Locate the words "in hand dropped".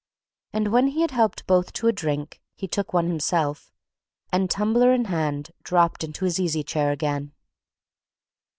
4.91-6.03